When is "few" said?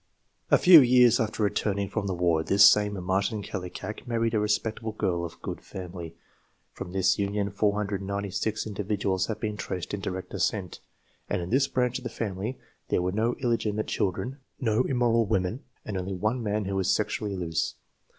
0.57-0.81